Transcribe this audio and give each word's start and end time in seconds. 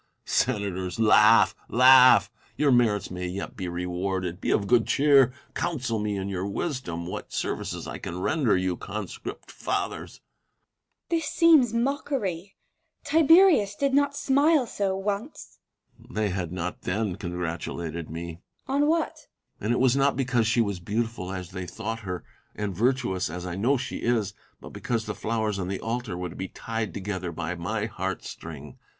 Sena 0.25 0.71
tors! 0.71 0.99
laugh, 0.99 1.53
laugh! 1.69 2.31
Your 2.57 2.71
merits 2.71 3.11
may 3.11 3.27
be 3.27 3.33
yet 3.33 3.51
rewarded— 3.55 4.41
be 4.41 4.49
of 4.49 4.65
good 4.65 4.87
cheer! 4.87 5.31
Counsel 5.53 5.99
me, 5.99 6.17
in 6.17 6.27
your 6.27 6.47
wisdom, 6.47 7.05
what 7.05 7.31
services 7.31 7.85
I 7.87 7.99
can 7.99 8.19
render 8.19 8.57
you, 8.57 8.75
conscript 8.75 9.51
fathers! 9.51 10.19
Vipsania. 10.19 11.09
This 11.19 11.25
seems 11.25 11.73
mockery: 11.75 12.55
Tiberius 13.03 13.75
did 13.75 13.93
not 13.93 14.17
smile 14.17 14.65
so, 14.65 14.97
once. 14.97 15.59
Tiberius. 15.95 16.15
They 16.15 16.29
had 16.35 16.51
not 16.51 16.81
then 16.81 17.15
congratulated 17.15 18.09
me. 18.09 18.41
Vipsania. 18.67 18.73
On 18.75 18.87
what 18.87 19.03
*? 19.03 19.05
Tiberius. 19.13 19.27
And 19.59 19.71
it 19.71 19.79
was 19.79 19.95
not 19.95 20.15
because 20.17 20.47
she 20.47 20.61
was 20.61 20.79
beautiful, 20.79 21.31
as 21.31 21.49
TIBERIUS 21.49 21.51
AND 21.51 21.67
VIPSANIA. 21.67 21.67
15 21.67 21.85
they 21.85 21.89
thought 21.91 22.05
her, 22.07 22.23
and 22.55 22.75
virtuous, 22.75 23.29
as 23.29 23.45
I 23.45 23.53
know 23.55 23.77
she 23.77 23.97
is; 23.97 24.33
but 24.59 24.69
because 24.69 25.05
the 25.05 25.13
flowers 25.13 25.59
on 25.59 25.67
the 25.67 25.79
altar 25.81 26.17
were 26.17 26.29
to 26.29 26.35
be 26.35 26.47
tied 26.47 26.91
together 26.95 27.31
by 27.31 27.53
my 27.53 27.85
heart 27.85 28.23
string. 28.23 28.79